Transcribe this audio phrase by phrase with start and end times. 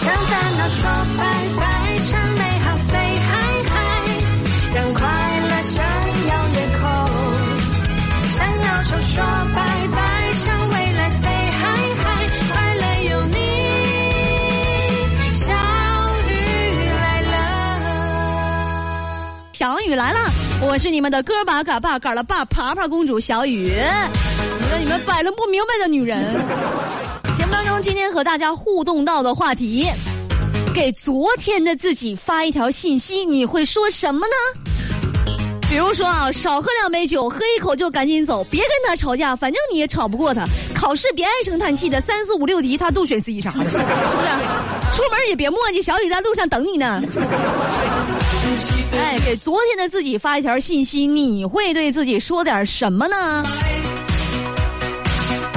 [0.00, 0.84] 向烦恼说
[1.16, 1.24] 拜
[1.58, 1.79] 拜，
[20.62, 23.72] 我是你们的哥巴嘎巴嘎了爸爬爬公主小雨，
[24.60, 26.34] 你们你们摆了不明白的女人。
[27.34, 29.88] 节目当中今天和大家互动到的话题，
[30.74, 34.60] 给昨天的自己发一条信息，你会说什么呢？
[35.70, 40.44] 比如说啊，少喝两杯酒，喝一口就赶紧走，别跟他吵架，反正你也吵不过他。
[40.74, 43.88] 考试别唉声叹气的，三四五六题他都选 C 啥的，是不是？
[44.92, 47.02] 出门也别磨叽，小雨在路上等你呢。
[48.92, 53.44] 哎，给昨天的自己发一条信息，你会对自己说点什么呢？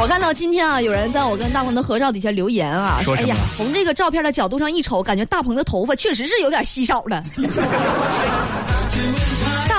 [0.01, 7.23] 我看到今天啊，有人在我跟大鹏的合照底下留言啊，说哎呀，从这个照片的角度上一瞅，感觉大鹏的头发确实是有点稀少了。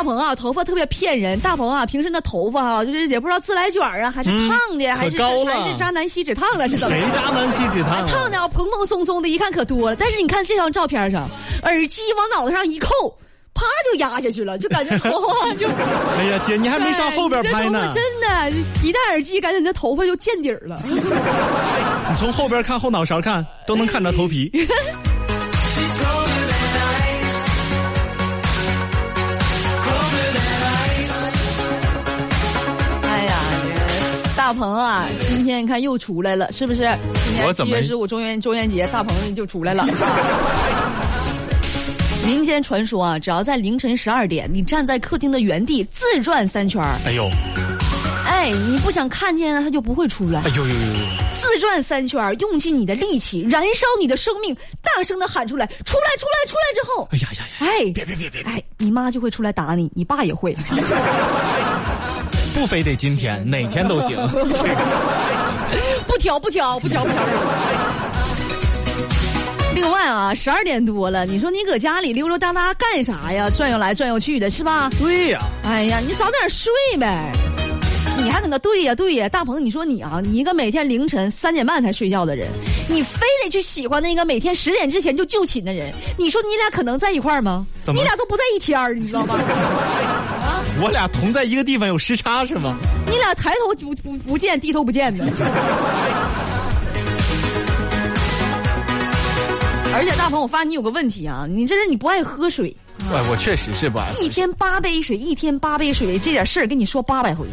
[0.05, 1.41] 大鹏啊，头发特别骗人。
[1.41, 7.03] 大鹏啊，平时那头发啊，就是也不知道自来卷啊，还是烫的，还是还是渣男锡纸烫了，是怎么谁？
[7.15, 8.29] 渣男锡纸烫烫啊？
[8.29, 9.97] 的啊蓬蓬松松的，一看可多了。
[9.97, 11.27] 但是你看这张照片上，
[11.63, 12.89] 耳机往脑袋上一扣，
[13.55, 15.11] 啪就压下去了，就感觉头
[15.41, 15.67] 发就。
[16.19, 17.91] 哎呀，姐，你还没上后边拍呢。
[17.95, 18.51] 真的，
[18.85, 20.79] 一戴耳机，感觉你的头发就见底儿了。
[20.85, 24.53] 你从后边看后脑勺看，都能看着头皮。
[34.45, 36.83] 大鹏啊，今天你看又出来了，是不是？
[37.25, 39.85] 今天七月十五中元中元节，大鹏就出来了。
[39.85, 39.89] 啊
[42.27, 47.27] 民间传说啊，只要在凌晨十二点，你站在客厅的原地自转三圈儿哎呦，
[48.27, 50.51] 哎，你不想看见他，他就不会出来哎。
[50.51, 50.81] 呦呦呦呦！
[51.41, 57.45] 自转三圈儿用尽你的力气，燃烧你的生命，大声的喊出来，出来，出来，出来之后，哎呀呀呀！
[57.67, 58.53] 哎，别别别别别！
[58.53, 60.55] 哎，你妈就会出来打你，你爸也会。
[62.55, 64.17] 不非得今天，哪天都行。
[66.07, 67.19] 不挑不挑不挑不挑。
[69.75, 73.51] 另外啊，十二点多了，你说你搁家里溜溜达达干啥呀？
[73.51, 74.89] 转悠来转悠去的，是吧？
[75.01, 77.33] 对呀，哎呀，你早点睡呗。
[78.17, 82.49] 你还搁那对呀对呀，大鹏，你说你啊，你一个每天凌晨三点半才睡觉的人，
[82.89, 87.67] 你非得去喜欢那个每天十点之前就就寝的人，你说你俩可能在一块儿吗？
[87.89, 89.35] 你俩都不在一天儿，你知道吗？
[90.83, 92.77] 我俩同在一个地方有时差是吗？
[93.07, 95.25] 你俩抬头不不不见低头不见的。
[99.97, 102.77] 而且大鹏，我发现你有个问题啊，你这是你不爱喝水，
[103.13, 107.47] 哎，我确实是不爱一天八杯水，一天八杯水，这点事儿跟你说八百回。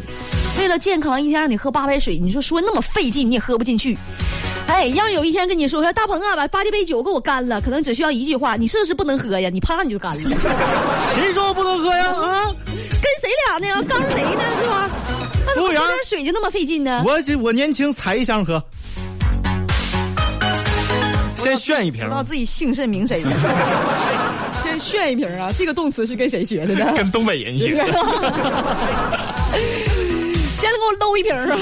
[0.58, 3.96] 为了健康，一天让你喝八杯水，你说说那么费劲，你也喝不进去。
[4.66, 9.48] 哎，要是有一天跟你说说大鹏啊，把八这杯酒给我干了，可能只需要一句话，你是不是不能喝呀？
[9.48, 10.20] 你啪你就干了。
[11.14, 12.08] 谁说我不能喝呀？
[12.08, 12.42] 啊！
[13.32, 13.84] 跟谁俩呢？
[13.88, 14.42] 刚谁呢？
[14.60, 14.90] 是吧？
[15.46, 17.02] 那怎么服务员喝点水就那么费劲呢？
[17.04, 18.62] 我这我年轻采一箱喝，
[21.36, 23.30] 先炫一瓶不知，道自己姓甚名谁的？
[24.62, 25.50] 先炫一瓶啊！
[25.56, 26.92] 这个动词是跟谁学的呢？
[26.96, 27.84] 跟东北人学的。
[30.56, 31.58] 先给我搂一瓶啊！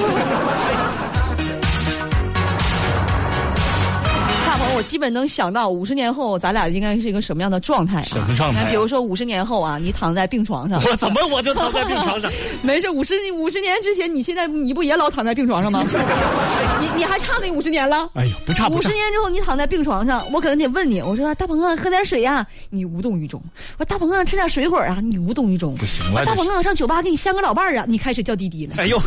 [4.77, 8.03] 我基本能想到五十年后咱俩应该是一个什么样的状态、啊？
[8.03, 12.31] 什么状态啊比如说五十年后啊，你躺在病床上， 我怎么我就躺在病床上？
[12.63, 15.85] 没事，五十五十年之前，你现在你不也老躺在病床上吗？
[16.81, 18.09] 你你还差那五十年了？
[18.15, 18.95] 哎呦，不差不差五十。
[18.95, 23.41] 年之后，你躺在病床上，我可能得问你，我说大鹏啊，喝点水呀、你无动于衷；
[23.79, 25.75] 我说大鹏啊，吃点水果啊，你无动于衷。
[25.75, 28.75] 不行了大鹏啊，上酒吧给你相个老伴儿啊，你开始叫滴滴了。
[28.79, 28.99] 哎呦，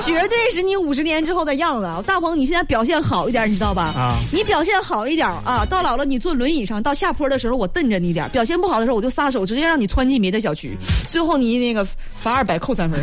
[0.00, 2.02] 绝对是你五十年之后的样子。
[2.06, 3.82] 大鹏，你现在表现好一点，你知道吧？
[3.96, 10.76] 啊你表现好一点啊，到老了你坐轮椅上，到下坡的时候我瞪着你一点；表现不好的时候我就撒手，直接让你窜进别的小区，
[11.08, 11.82] 最后你那个
[12.22, 13.02] 罚二百扣三分，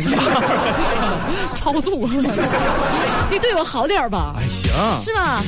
[1.56, 2.06] 超速，
[3.30, 4.70] 你对我好点吧，哎行，
[5.00, 5.42] 是吧？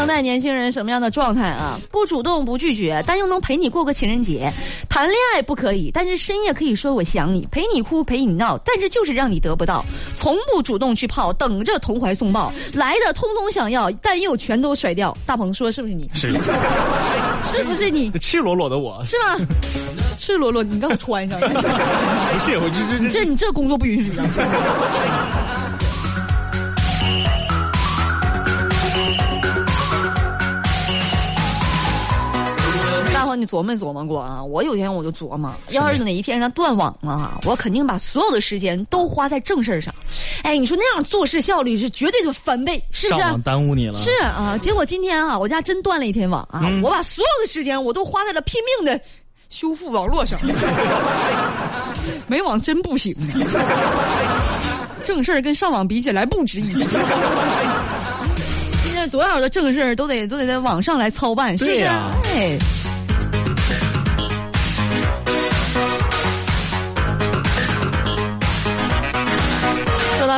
[0.00, 1.78] 当代年轻人什么样的状态啊？
[1.90, 4.50] 不主动，不拒绝，但又能陪你过个情人节。
[4.88, 9.84] 谈恋爱不可以，但是深夜可以说我想你，陪你哭，陪你闹，但是就是让你得不到。
[10.16, 15.14] 从不主动去泡，等着同怀送抱，来的通通想要，但又全都甩掉。
[15.26, 16.10] 大鹏说是不是你？
[16.14, 16.32] 是
[17.44, 18.10] 是不是你？
[18.22, 19.36] 赤裸裸的我，是吗？
[20.16, 21.38] 赤裸裸，你给我穿上。
[21.44, 24.10] 不是我这这这这你这工作不允许
[33.34, 34.42] 你琢磨没琢磨过啊？
[34.42, 39.94] 我有一天我就琢磨，要是哪一天咱断网了啊，我肯定把所有的时间都花在正事儿上。
[40.42, 43.20] 哎，你说那样做事效率是绝对的翻倍，是不是？
[43.20, 43.98] 上网耽误你了。
[44.00, 49.00] 是啊，结果今天啊，我家真断了一天网啊，我把所有的时间我都花在了拼命的
[49.48, 50.38] 修复网络上，
[52.28, 53.14] 没网真不行。
[55.04, 56.80] 正事儿跟上网比起来不值一提。
[58.84, 61.84] 现在多少的正事儿都得都得在网上来操办，是不是？
[61.84, 62.58] 啊哎。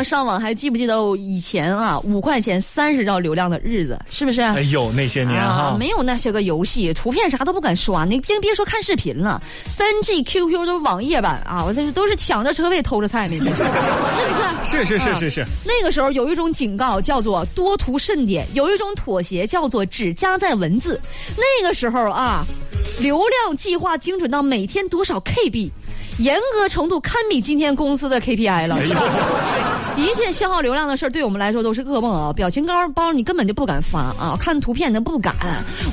[0.03, 4.41] 上网，还记不记得以前啊，五块钱三十兆流量的日子，是不是？
[4.41, 14.85] 哎呦，那些年啊哈，，没有那些个游戏，图片啥都不敢刷，你别别说看视频了，三 G QQ 都是网页版啊，我这是都是抢着车位偷着菜那天， 是不是？
[14.85, 21.01] 是是是啊是是，那个时候有一种警告叫做多图慎点，有一种妥协叫做只加载文字。
[21.37, 22.45] 那个时候啊，
[22.99, 25.71] 流量计划精准到每天多少 KB，
[26.19, 28.79] 严格程度堪比今天公司的 KPI 了？
[29.97, 32.33] 一切消耗流量的事儿，对我们来说都是噩梦啊！
[32.33, 35.35] 表情包包你根本就不敢发啊，看图片你都不敢，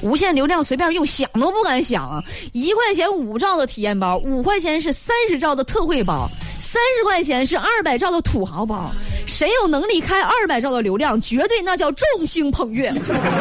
[0.02, 2.24] 无限流量随便用，想都不敢想。
[2.54, 8.92] 一块钱五兆的体验包，五块钱是三十兆的特惠包，三十块钱是二百兆的土豪包。
[9.30, 12.92] 谁有能力开二百兆的流量，绝对那叫众星捧月。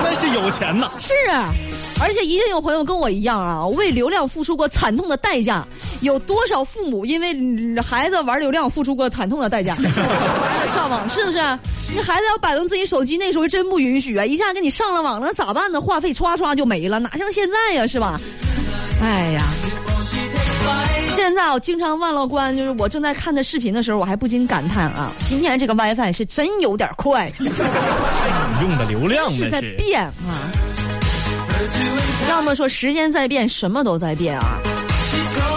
[0.04, 0.92] 那是有钱呐。
[0.98, 1.52] 是啊，
[2.00, 5.66] 而且一定有朋友跟我一样啊，为流量付出过惨痛的代价。
[6.02, 9.74] 有多少父母因为嗯孩子玩流量付出过惨痛的代价？
[10.72, 11.38] 上网是不是？
[11.92, 14.24] 你孩子要摆弄自己手机，那时候真不允许啊！
[14.24, 15.80] 一下给你上了网了，咋办呢？
[15.80, 18.20] 话费唰唰就没了，哪像现在呀，是吧？
[19.02, 19.42] 哎呀。
[21.18, 27.28] 现在我经常忘了关，就是我正在看的视频的时候，我还不禁感叹啊，今天这个 WiFi 是真有点快。
[28.62, 29.60] 用的流量 是在。
[29.76, 30.48] 变啊。
[32.28, 34.60] 要么说时间在变，什么都在变啊。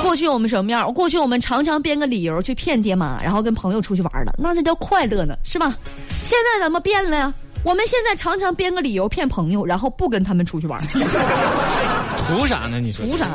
[0.01, 0.91] 过去我们什么样？
[0.91, 5.77] 过去我们常常编个理由去骗爹妈，然后跟朋友出去玩了，那这叫快乐呢，是吧？
[6.23, 7.31] 现在怎么变了呀？
[7.63, 10.81] 我们现在常常编个理由骗朋友，然后不跟他们出去玩，
[12.17, 12.79] 图啥呢？
[12.79, 13.27] 你说图啥？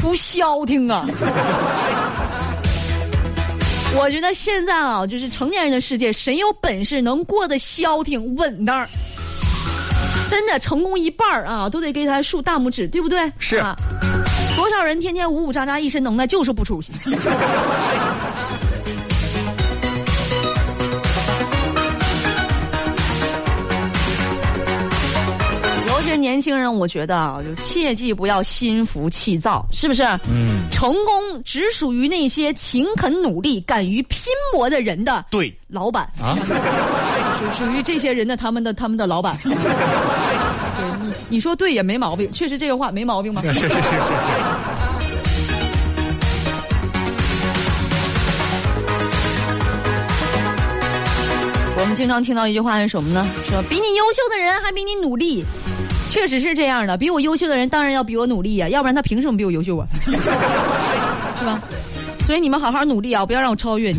[0.00, 1.06] 图消停啊！
[3.96, 8.88] 我觉得现在啊，就是成年人的世界，谁有本事能过得消停稳当儿，
[10.28, 13.30] 真的成功一半儿啊，都得给他竖大拇指，对不对？
[13.38, 13.76] 是啊。
[14.56, 16.92] 多少人天天呜呜喳喳一身能耐，就是不出息。
[26.10, 30.02] 是年轻人，我觉得啊，就切记不要心浮气躁，是不是？
[30.28, 36.36] 嗯，成功只属于那些勤恳努力、敢于拼搏的人的对老板啊，
[37.54, 39.38] 属属于这些人的他们的他们的老板。
[39.44, 39.54] 对
[41.00, 43.40] 你你说对也没毛病，确实这个话没毛病吧？
[43.42, 44.12] 是是是是是。
[51.78, 53.26] 我们经常听到一句话是什么呢？
[53.48, 55.42] 说比你优秀的人还比你努力，
[56.10, 56.98] 确实是这样的。
[56.98, 59.86] 比我优秀的人当然要比我努力呀、要不然他凭什么比我优秀啊？
[61.38, 61.62] 是吧？
[62.26, 63.98] 所以你们好好努力啊，不要让我超越你。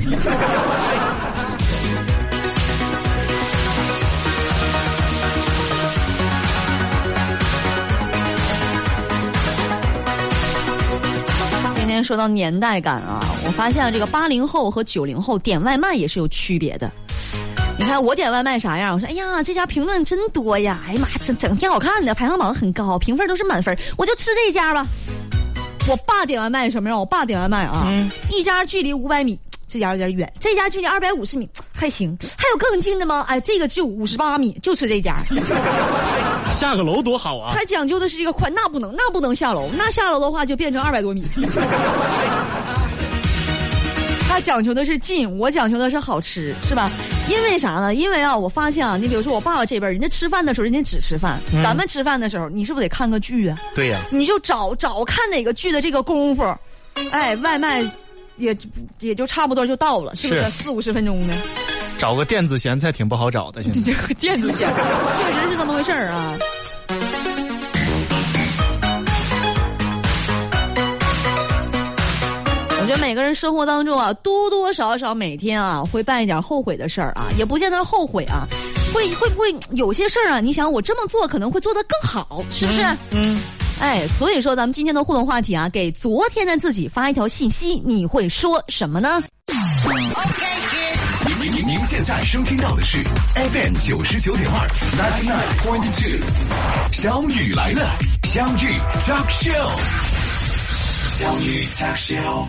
[11.76, 16.90] 今天说到年代感啊，我发现了这个八零后和九零后点外卖也是有区别的。
[17.82, 18.94] 你看我点外卖啥样？
[18.94, 20.80] 我说哎呀，这家评论真多呀！
[20.88, 24.86] 哎呀妈，整整挺好看的，排行榜很高，评分都是满分，我就吃这家吧。
[25.90, 27.00] 我爸点外卖什么样？
[27.00, 27.88] 我爸点外卖啊，
[28.30, 32.16] 一家距离五百米，这家有点远；这家距离二百五十米，还行。
[32.38, 33.26] 还有更近的吗？
[33.28, 35.16] 哎，这个就五十八米，就吃这家。
[36.54, 37.52] 下个楼多好啊！
[37.56, 41.24] 他讲究的是一个快，那不能，那不能下楼，那下楼的话就变成二百多米。
[44.30, 46.92] 他讲究的是近，我讲究的是好吃，是吧？
[47.30, 47.94] 因为啥呢？
[47.96, 53.58] 因为啊，我发现啊，你比如说我爸爸这边，人家吃饭的时候，人家只吃饭；咱们吃饭的时候，你是不是得看个剧啊？
[53.74, 56.44] 对呀，你就找找看哪个剧的这个功夫，
[57.12, 57.82] 哎，外卖
[58.38, 58.56] 也
[59.00, 60.44] 也就差不多就到了，是不是？
[60.50, 61.34] 四五十分钟呢，
[61.98, 63.92] 找个电子咸菜挺不好找的，现你在。
[63.94, 64.82] 这个电子咸菜，
[65.18, 66.38] 确实是这么回事儿啊。
[72.82, 78.48] 我觉得每个人生活当中啊，多多少少每天啊会办一点后悔的事儿啊，也不见得后悔啊，
[78.92, 80.40] 会会不会有些事儿啊？
[80.40, 82.82] 你想我这么做可能会做得更好，是不是？
[83.12, 83.40] 嗯，
[83.80, 89.22] 哎，所以说咱们今天的互动话题啊，给昨天的自己发一条信息，你会说什么呢？
[91.28, 92.98] 您您您现在收听到的是
[93.36, 96.20] FM 九十九点二 ninety nine point two，
[96.92, 99.70] 小雨来了，相遇 Talk Show，
[101.20, 102.48] 相遇 Talk Show。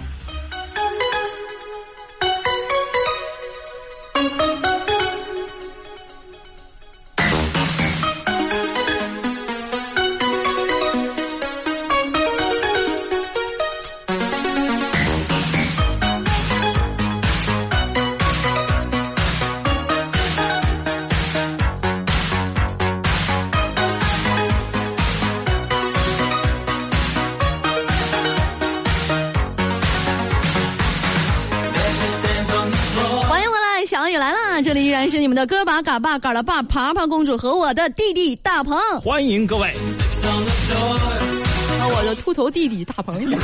[34.52, 34.60] 啦！
[34.60, 39.72] 这里依然是你们的哥把嘎巴嘎了爸爬爬公主和我的弟弟大鹏，欢迎各位
[41.80, 43.14] 和我的秃头弟弟大鹏。
[43.14, 43.32] 头弟。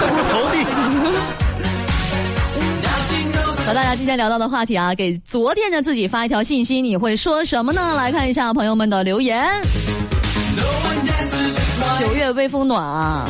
[3.66, 7.94] 和大家今天聊到的话题啊，给昨天的自己发一条信息，你会说什么呢？
[7.96, 9.46] 来看一下朋友们的留言。
[11.98, 13.28] 九月微风暖啊，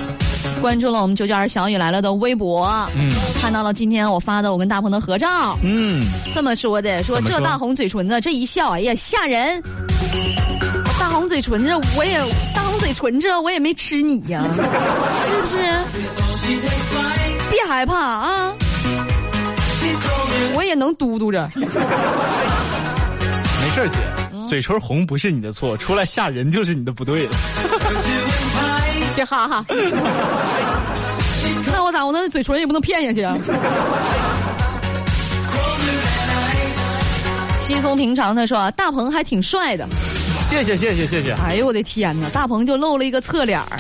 [0.61, 3.11] 关注了我们九九二小雨来了的微博，嗯。
[3.41, 6.03] 看到了今天我发的我跟大鹏的合照，嗯，
[6.35, 9.63] 这么说的，说这大红嘴唇子这一笑，哎呀吓人！
[10.99, 12.19] 大红嘴唇子，我也
[12.55, 14.61] 大红嘴唇子，我也没吃你呀， 是
[15.41, 15.57] 不是？
[17.51, 18.53] 别害怕啊，
[20.55, 21.49] 我也能嘟嘟着。
[21.55, 21.67] 没
[23.71, 23.99] 事儿姐，
[24.47, 27.33] 嘴唇红不是你的错，出来吓人就是你的不对了。
[29.19, 29.65] 别哈哈。
[31.73, 33.37] 那我咋我那嘴唇也不能骗下去啊？
[37.59, 39.85] 稀松平常的说啊，大鹏还挺帅的。
[40.49, 41.33] 谢谢谢谢谢谢。
[41.45, 43.77] 哎呦我的天哪，大鹏就露了一个侧脸儿，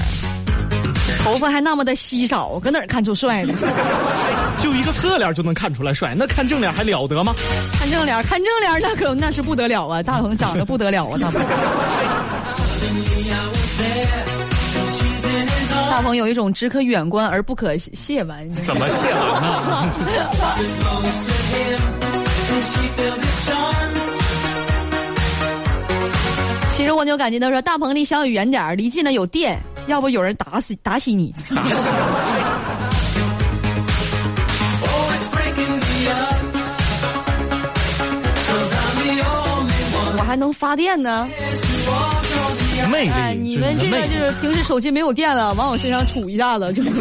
[1.23, 3.55] 头发还那么的稀少，搁哪儿看出帅呢？
[4.61, 7.33] 就一个侧脸就能看出来帅，那看正脸还了得吗？
[7.79, 10.03] 看正脸，看正脸儿那可那是不得了啊！
[10.03, 11.41] 大鹏长得不得了啊，大鹏。
[15.99, 18.49] 大鹏有一种只可远观而不可亵玩。
[18.55, 19.43] 怎么亵玩
[19.83, 19.91] 呢？
[26.77, 31.35] 其实蜗牛感激的说：“大鹏离小雨远点儿，离近了有电，要不有人打死打死你。
[31.53, 31.89] 打 死
[40.17, 41.29] 我还能发电呢。
[42.89, 46.83] 魅力，哎，你们这个就是平时手机没有电了，往我身上杵一下子就。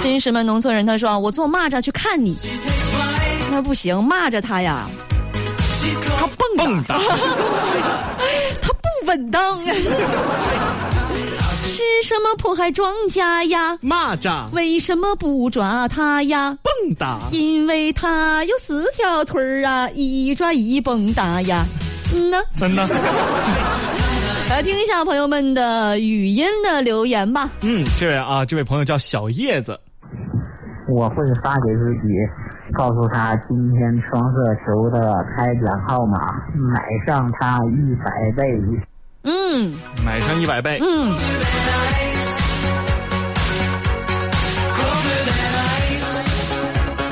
[0.00, 2.36] 新石门农村人他说：“我坐蚂蚱去看你。”
[3.50, 4.86] 那不行，蚂蚱它呀，
[6.18, 6.98] 它蹦跶，蹦哒。
[8.60, 9.58] 它不稳当。
[12.02, 13.76] 是什么迫害庄稼呀？
[13.82, 16.56] 蚂蚱为什么不抓它呀？
[16.62, 21.64] 蹦跶，因为它有四条腿儿啊，一抓一蹦跶呀。
[22.14, 22.84] 嗯呢，真的。
[24.50, 27.48] 来听一下朋友们的语音的留言吧。
[27.62, 29.78] 嗯，这位啊，这位朋友叫小叶子，
[30.88, 32.08] 我会发给自己，
[32.76, 36.18] 告诉他今天双色球的开奖号码，
[36.54, 38.42] 买上它一百倍。
[39.24, 39.72] 嗯
[40.04, 40.78] 买上一百倍。
[40.80, 41.14] 嗯。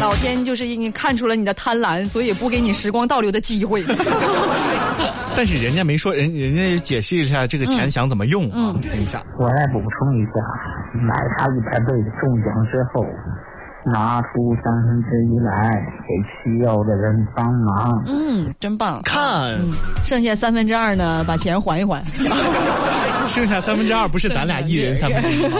[0.00, 3.80] 老天就是因为看出了你的贪婪，所以不给你时光倒流的机会。
[5.36, 8.74] 但是人家没说，人人家解释一下这个钱想怎么用啊？
[8.74, 10.42] 嗯听一下，我再补充一下，
[11.00, 13.06] 买它一百倍中奖之后，
[13.84, 15.70] 拿出三分之一来
[16.06, 18.02] 给需要的人帮忙。
[18.06, 19.02] 嗯，真棒。
[19.02, 19.58] 看，
[20.04, 22.02] 剩下三分之二呢，把钱还一还。
[23.28, 25.58] 剩下三分之二不是咱俩一人三分之一吗？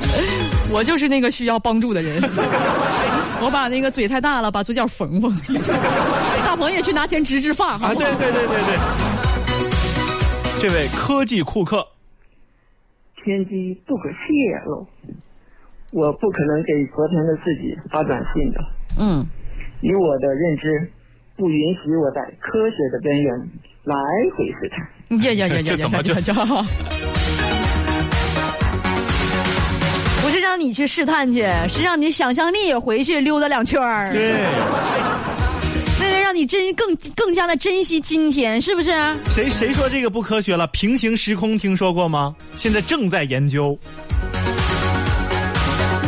[0.72, 2.20] 我就是那个需要帮助的人。
[3.42, 5.34] 我把那个嘴太大了，把嘴角缝缝。
[6.44, 8.78] 大鹏也去拿钱植植发，好啊，对对对对对。
[10.58, 11.84] 这位科技库克，
[13.24, 14.86] 天机不可泄露，
[15.92, 18.60] 我不可能给昨天的自己发短信的。
[18.98, 19.26] 嗯，
[19.80, 20.90] 以我的认知，
[21.36, 23.34] 不允许我在科学的边缘
[23.84, 23.94] 来
[24.36, 24.78] 回试探。
[25.22, 25.62] 呀呀呀呀 呀！
[25.64, 26.34] 这怎么就呀呀
[30.22, 34.30] 不是让你去试探去，是让你想象力也回去溜达两圈儿，对，
[36.00, 38.92] 为了让你珍更更加的珍惜今天，是不是？
[39.28, 40.64] 谁谁说这个不科学了？
[40.68, 42.36] 平行时空听说过吗？
[42.54, 43.76] 现在正在研究。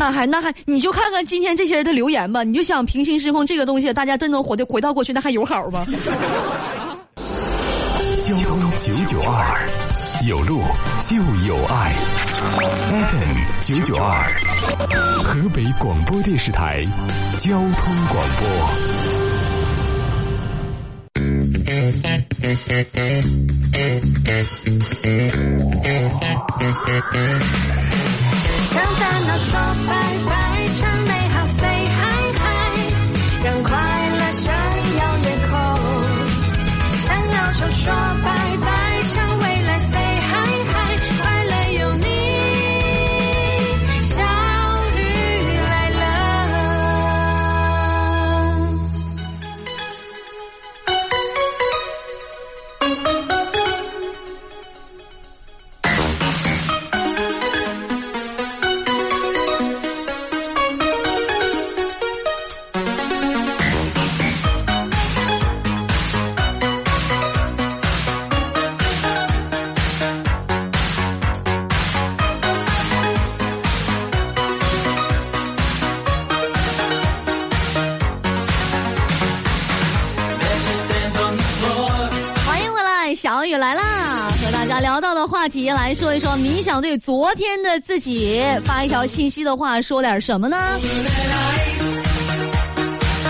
[0.03, 5.87] 那还那还，你就看看今天这些人的留言吧，你就想平行时空这个东西，大家真能回的回到过去，那还有好吗？
[8.19, 9.69] 交通九九二，
[10.27, 10.61] 有路
[11.03, 11.15] 就
[11.47, 11.95] 有爱。
[12.81, 14.29] FM 九九二，
[15.23, 16.85] 河北广播电视台
[17.39, 17.71] 交通
[18.09, 18.43] 广播。
[28.67, 29.95] 向烦恼说拜
[30.27, 30.92] 拜，
[83.23, 84.33] 小雨来啦！
[84.43, 90.57] 和大家聊到的话题来说一说，你想对昨天的自己发一条信息的话，说点什么呢？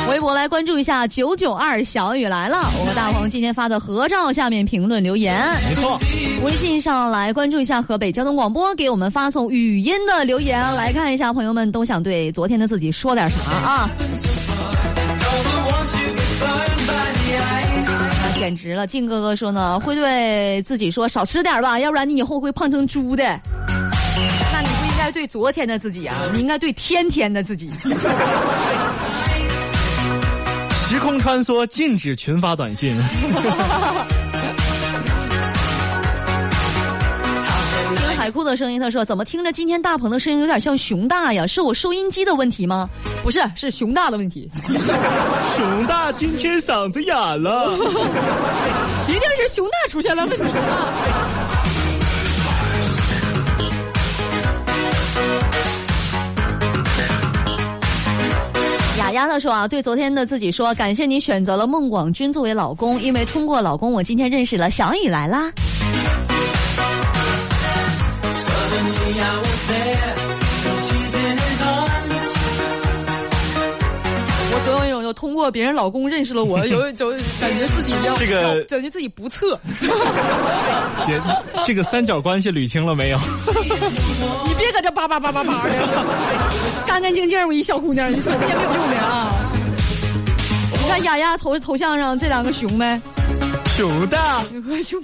[0.09, 5.47] 微博来关注一下九九二小雨来了，我和大黄今天发的合照下面评论留言。
[5.69, 6.01] 没错，
[6.43, 13.91] 微信上来关注一下河北交通广播给我们发送语音的留言，来看一下朋友们都想对昨天的自己说点啥啊？
[18.43, 18.89] 简直了！
[18.89, 23.23] 靖哥哥说呢， 会对自己说少吃点吧，要不然你以后会胖成猪的。
[23.23, 27.71] 那你不应该对昨天的自己啊，你应该对天天的自己。
[30.89, 32.97] 时空穿梭，禁止群发短信。
[38.23, 41.45] 海哭的声音，他说：“怎么听着今天大鹏的声音有点像熊大呀？
[41.45, 42.89] 是我收音机的问题吗？
[43.21, 47.73] 不是，是熊大的问题， 熊大今天嗓子哑了。
[49.09, 50.95] 一定是熊大出现了问题啊！”
[59.01, 65.51] 雅雅他说啊，对昨天的自己说，感谢你选择了孟广军作为老公，因为通过老公，我今天认识了小雨来啦。
[75.13, 79.59] 通过别人老公认识了我， 有一种感觉自己要这个感觉自己不测。
[81.05, 81.21] 姐，
[81.65, 83.19] 这个三角关系捋清了没有？
[84.47, 85.71] 你别搁这叭叭叭叭叭的，
[86.87, 89.33] 干干净净我一小姑娘，你说这些没有用的啊！
[90.83, 93.01] 你看雅雅头头像上这两个熊没？
[93.77, 94.43] 熊大，
[94.85, 95.01] 熊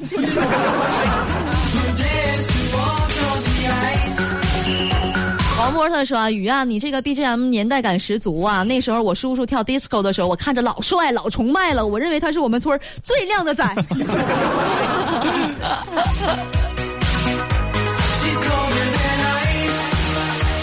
[5.68, 8.62] 王波特说啊，雨啊，你这个 BGM 年代感十足啊！
[8.62, 13.62] 那时候我叔叔跳 disco 的时候，我看着老帅老崇拜了，我认为他是我们村儿最靓的仔。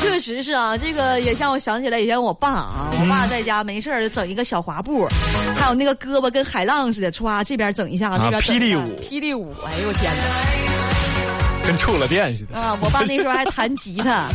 [0.01, 5.07] 确实是啊，这个也让我想起来以前我爸啊，我爸在家没事儿整一个小滑步，
[5.55, 10.23] 还有那个胳膊跟海浪似的，歘这边整一下，那边霹雳舞霹雳舞，哎呦我天哪！
[11.63, 12.57] 跟触了电似的。
[12.57, 14.25] 啊，我爸那时候还弹吉他。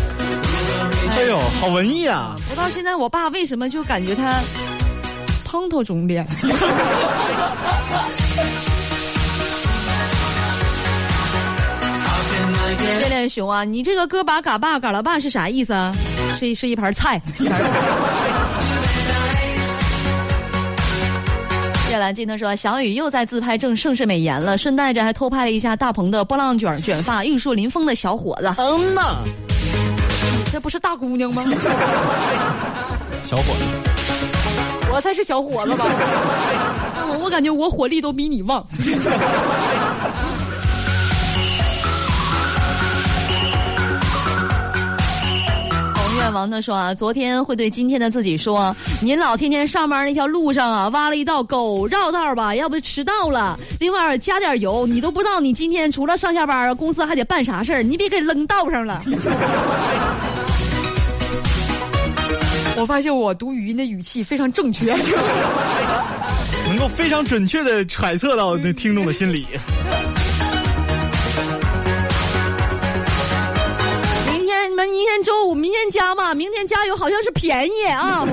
[1.13, 2.35] 哎呦，好文艺啊！
[2.51, 4.41] 我到现在，我爸为什么就感觉他
[5.45, 6.27] 蓬头肿脸？
[12.79, 15.95] 恋恋熊啊，你这个哥把嘎巴嘎了巴是啥意思啊？
[16.39, 17.21] 是一是一盘菜。
[21.91, 28.55] 叶兰金他说，小雨又在自拍正盛世美颜了，顺带着还偷拍了一下大鹏的波浪卷卷发、玉树临风的小伙子。
[28.57, 29.19] 嗯呐，
[30.53, 31.45] 这不是大姑娘吗？
[33.25, 33.65] 小伙子，
[34.93, 35.85] 我才是小伙子吧？
[37.09, 38.67] 我我感觉我火力都比你旺。
[45.95, 53.57] 红愿王他说啊，昨天会对今天的自己说，您老天天上班那条路上啊，挖了一道沟，绕道吧，要不迟到了。
[53.79, 59.01] 另外加点油，你都不知道你今天除了上下班，公司还得办啥事儿，你别给扔道上了。
[62.81, 64.87] 我发现我读语音的语气非常正确。
[66.67, 69.47] 能够非常准确的揣测到那听众的心理。
[74.33, 78.27] 明天你们明天周五，明天加吧，明天加油好像是便宜啊。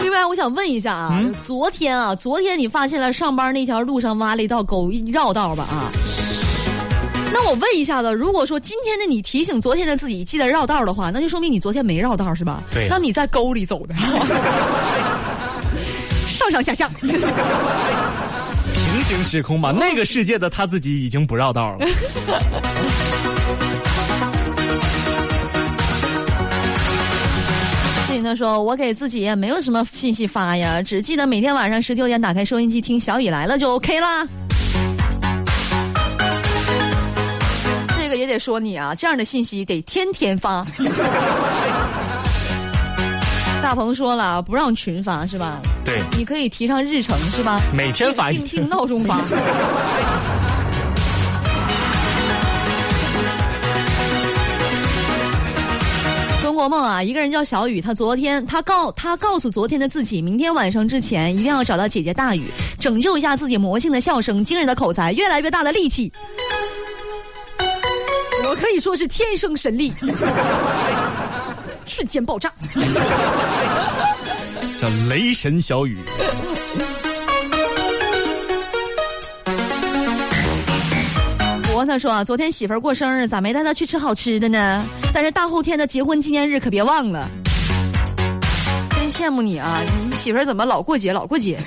[0.00, 5.92] 另外，我想问一下啊，昨天啊，昨天你发现了上班那条路上挖了一道沟，绕道吧啊？
[7.32, 12.62] 那我问一下子，如果说今天的你提醒昨天的自己记得绕道的话，那就说明你昨天没绕道是吧？
[12.70, 13.94] 对呀那你在沟里走的，
[16.28, 16.88] 上上下下。
[18.74, 21.86] 平行时空嘛，那个世界的他自己已经不绕道了。
[28.06, 34.28] 事情他说，我给自己也没有什么信息发呀，只记得每天晚上十九点打开收音机听小雨来了就 OK 啦。
[38.22, 40.64] 也得说你啊，这样的信息得天天发。
[43.60, 45.60] 大鹏说了，不让群发是吧？
[45.84, 47.60] 对，你可以提上日程是吧？
[47.74, 49.20] 每天发一定定闹钟发。
[56.40, 62.44] 中国梦啊，一个人叫小雨，他昨天他告他告诉昨天的自己，明天晚上之前一定要找到姐姐大雨，
[62.78, 66.12] 拯救一下自己魔性的笑声、惊人的口才、越来越大的力气。
[68.52, 69.90] 我可以说是天生神力，
[71.86, 72.52] 瞬间爆炸。
[74.78, 75.96] 叫雷神小雨。
[81.74, 84.84] 我他说啊，昨天媳妇儿过生日，咋没带她去吃好吃的呢？
[85.14, 87.26] 但是大后天的结婚纪念日可别忘了。
[88.90, 89.80] 真羡慕你啊！
[90.10, 91.58] 你媳妇儿怎么老过节老过节？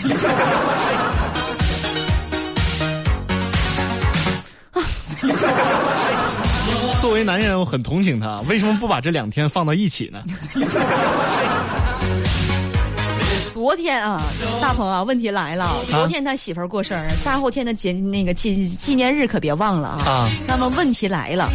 [7.06, 10.24] 作为男人，我很同情他，为什么不把这两天放到一起呢？
[13.54, 14.20] 昨天啊，
[14.60, 20.04] 大鹏啊，问题来了，昨天他媳妇儿过生日，大后天的节那个纪纪念日可别忘了啊。
[20.04, 21.48] 啊那么问题来了，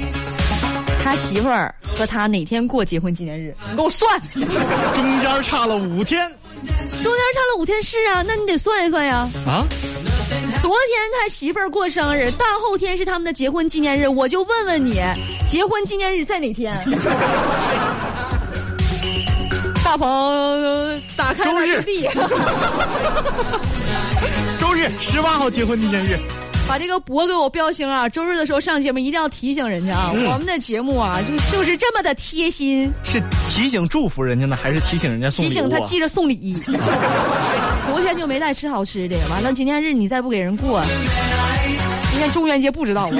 [1.02, 3.52] 他媳妇儿和他哪天过结婚纪念日？
[3.70, 6.28] 你给我算， 中间差了五天
[6.62, 9.28] 中间差了五天是啊，那你得算一算呀。
[9.44, 9.66] 啊！
[10.70, 15.02] 昨天他媳妇儿过生日，大后天是他们的结婚纪念日，我就问问你，
[15.44, 16.72] 结婚纪念日在哪天？
[19.82, 22.02] 大鹏呃打开周日了日历，
[24.60, 26.16] 周日十八号结婚纪念日，
[26.68, 28.08] 把这个博给我标星啊！
[28.08, 35.48] 周日的时候上节目一定要提醒人家啊，我们的节目啊，就就是这么的贴心，是提醒祝福人家呢，还是提醒人家送礼？
[35.48, 36.54] 提醒他记着送礼。
[37.90, 40.82] 昨天就没带吃好吃的，完了纪念日你再不给人过，
[42.10, 43.10] 今天中元节不知道啊。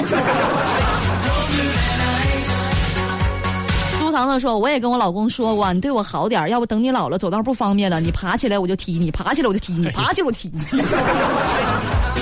[3.99, 10.63] 苏糖糖说：“我也跟我老公说过，你对我好点儿要不等你老了走道不方便了，你爬起来我就踢你，爬起来我就踢你，爬起来我踢你。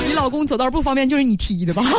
[0.07, 1.83] 你老公走道不方便就是你踢的吧？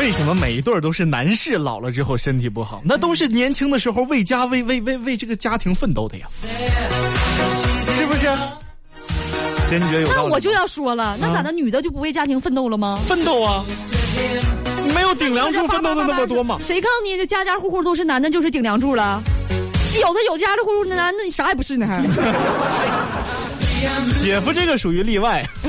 [0.00, 2.82] 为什么每一对儿都是男士老了之后身体不好？
[2.84, 6.26] 那都是年轻的时候为家为为为为这个家庭奋斗的呀，
[9.66, 10.28] 坚决有道理。
[10.28, 11.52] 那我就要说了，那咋的？
[11.52, 12.98] 女的就不为家庭奋斗了吗？
[13.06, 13.64] 奋斗啊！
[14.94, 16.58] 没有顶梁柱奋斗的那么多吗？
[16.62, 19.22] 谁告诉你这家家户户都是男的，就是顶梁柱了？
[20.00, 22.02] 有的有家的户户的男的，你啥也不是呢还。
[24.18, 25.44] 姐夫这个属于例外。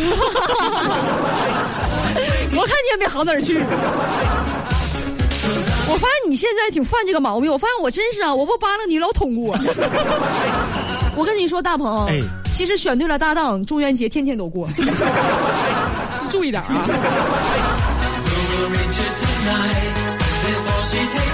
[2.57, 3.59] 我看你也没好哪儿去。
[5.87, 9.55] 我发现你现在挺犯这个毛病，我发现我真是啊，我不扒拉你老捅我。
[11.15, 12.19] 我跟你说，大鹏，哎
[12.55, 14.65] 其实选对了搭档，中元节天天都过，
[16.31, 16.87] 注意点啊。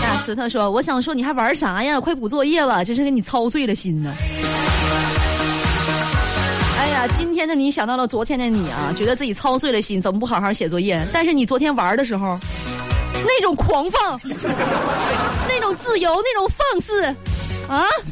[0.04, 2.00] 亚斯特说：“我想说，你还玩啥呀？
[2.00, 4.12] 快补作业吧，真是给你操碎了心呢。”
[6.80, 11.08] 哎呀，今天的你想到了昨天的你啊，觉得自己操碎了心，怎么不好好写作业？
[11.14, 12.36] 但是你昨天玩的时候，
[13.24, 14.20] 那种狂放，
[15.48, 17.16] 那种自由，那种放肆，
[17.72, 17.88] 啊，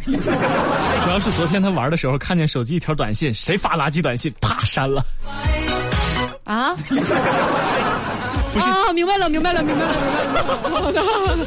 [1.04, 5.04] 主要是昨天他玩的时候，看见手机一条短信，谁发垃圾短信，啪删了。
[6.45, 6.82] 啊，不
[8.60, 11.45] 是啊，明白了，明白了，明白了，明白了。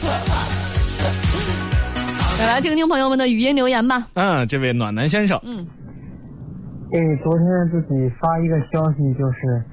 [2.38, 4.06] 来来听听朋友们的语音留言吧。
[4.12, 5.66] 嗯，这位暖男先生，嗯，
[6.90, 9.64] 给昨天自己发一个消息，就是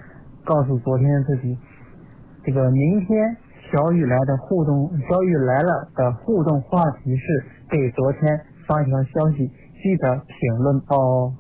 [0.45, 1.57] 告诉昨天自己，
[2.45, 3.35] 这个明天
[3.71, 9.37] 小雨来的互动，小雨来了的互动话题是给昨天发一条消息，
[9.81, 11.33] 记得评论哦。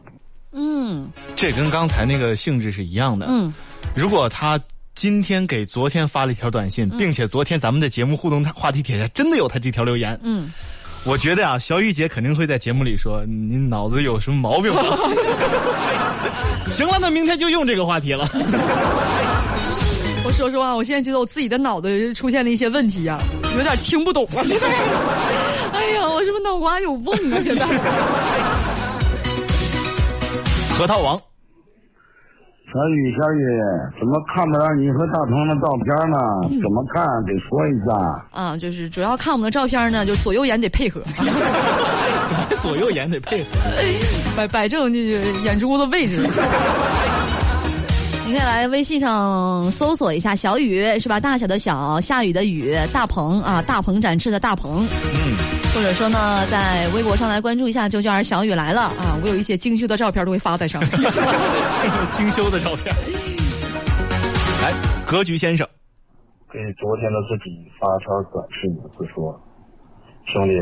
[0.51, 3.25] 嗯这跟刚才那个性质是一样的。
[3.29, 3.53] 嗯，
[3.95, 4.59] 如果他
[4.93, 10.51] 今天给昨天发了一条短信，并且昨天咱们的节目互动话题帖下真的有他这条留言，嗯，
[11.05, 14.81] 我觉得啊，小雨姐肯定会在节目里说：“你脑子有什么毛病吗？”
[16.67, 18.27] 行了，那明天就用这个话题了。
[20.29, 23.17] 我说实话，我现在觉得我自己的脑子出现了一些问题呀、
[23.57, 24.45] 有点听不懂了。
[24.45, 24.67] 现在，
[25.73, 27.39] 哎呀，我是不是脑瓜有瓮啊？
[27.43, 27.65] 现在。
[30.77, 31.23] 核桃王，小
[32.89, 33.41] 雨，小雨，
[33.99, 36.17] 怎么看不到你和大鹏的照片呢？
[36.61, 37.03] 怎么看？
[37.25, 37.91] 得说一下。
[38.31, 41.01] 啊，就是主要看我们的照片呢，就左右眼得配合，
[42.61, 43.49] 左右眼得配合。
[44.37, 46.21] 摆摆正这个眼珠子位置。
[48.29, 51.19] 你可以来微信上搜索一下“小雨”，是吧？
[51.19, 54.85] 大小的小，下雨的雨，大鹏啊，大鹏展翅的大鹏。
[54.85, 55.35] 嗯，
[55.73, 60.91] 或者说呢，在微博上来关注一下“九九二小雨来了”啊，我有一些精修的照片都会发在上面。
[62.13, 62.95] 精修的照片。
[64.61, 64.71] 来，
[65.07, 65.67] 格局先生，
[66.53, 67.49] 给昨天的自己
[67.81, 69.33] 发条短视频，会说
[70.31, 70.53] ：“兄弟，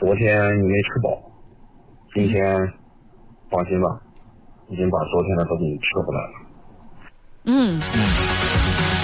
[0.00, 1.16] 昨天你没吃饱，
[2.12, 2.42] 今天
[3.48, 3.88] 放心吧，
[4.68, 6.38] 已经把昨天的都给你吃回来了。”
[7.44, 7.80] 嗯，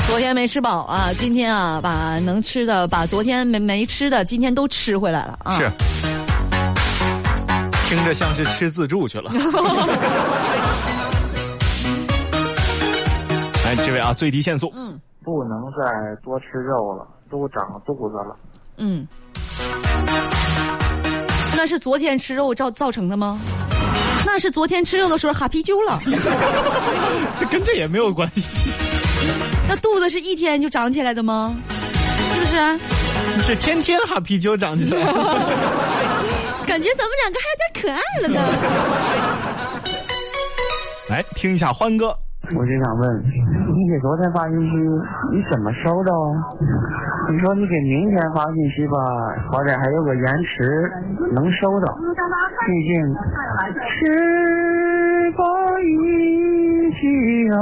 [0.07, 5.57] 昨天没吃饱啊，今天啊，把能吃的，把昨天没没吃的，今天都吃回来了啊。
[5.57, 5.71] 是，
[7.89, 9.31] 听着像是吃自助去了。
[13.65, 14.73] 来，这位啊，最低限速。
[14.75, 18.37] 嗯不能再多吃肉了，都长肚子了。
[18.77, 19.05] 嗯，
[21.57, 23.37] 那是昨天吃肉造造成的吗？
[24.27, 25.99] 那是昨天吃肉的时候哈啤酒了，
[27.51, 28.43] 跟这也没有关系。
[29.69, 31.55] 那肚子是一天就长起来的吗？
[32.35, 32.79] 是不是？
[33.47, 34.99] 是天天哈啤酒长起来。
[36.67, 38.41] 感觉咱们两个还有点可爱了呢。
[41.09, 42.17] 来听一下欢哥，
[42.55, 43.23] 我就想问，
[43.75, 44.77] 你给昨天发信息，
[45.33, 46.31] 你怎么收到啊？
[47.31, 48.95] 你说你给明天发信息吧，
[49.51, 50.91] 好歹还有个延迟，
[51.33, 51.87] 能收到。
[52.67, 52.95] 毕竟，
[53.91, 55.43] 是否
[55.81, 57.01] 一起
[57.51, 57.59] 让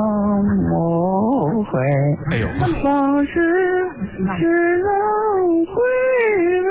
[0.70, 1.80] 我回？
[2.30, 2.46] 哎呦，
[2.84, 3.32] 往事
[4.38, 4.86] 只能
[5.66, 5.72] 回
[6.60, 6.68] 味。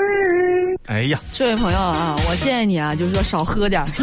[0.86, 3.84] 哎呀，这位朋友啊，我建议你啊，就是说少喝点儿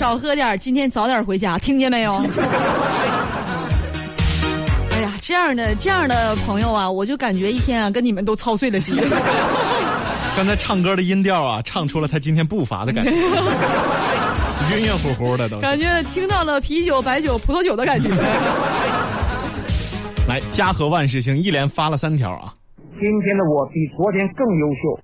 [0.00, 2.14] 少喝点儿今天早点回家，听见没有？
[4.92, 8.96] 哎呀，这样的这样的朋友啊，我就感觉一天啊，跟你们都操碎了心。
[10.34, 13.10] 刚才唱歌的音调啊，唱出了他今天步伐的感觉，
[14.72, 15.60] 晕晕乎乎的都。
[15.60, 18.08] 感觉听到了啤酒、白酒、葡萄酒的感觉。
[20.26, 22.54] 来，家和万事兴一连发了三条啊。
[22.94, 24.98] 今天的我比昨天更优秀，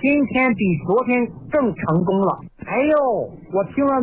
[0.00, 2.36] 今天比昨天更成功了。
[2.66, 3.94] 哎呦，我听了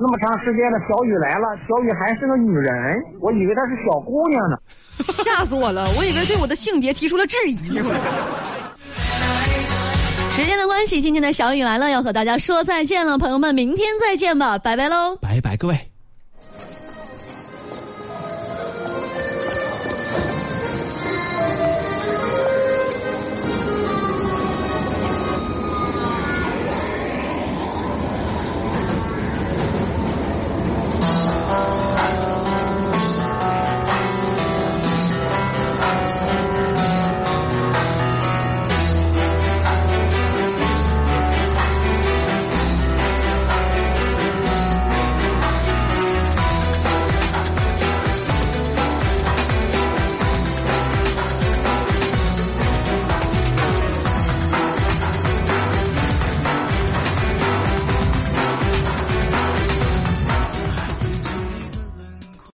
[0.00, 4.56] 那么长时间的小雨来了，小雨还是个女人，我以为她是小姑娘呢。
[5.04, 5.84] 吓死我了！
[5.98, 7.54] 我以为对我的性别提出了质疑。
[10.32, 15.16] 时间的关系，今天的小雨来了，要和大家说再见了，朋友们，明天再见吧，拜拜喽。
[15.20, 15.89] 拜拜，各位。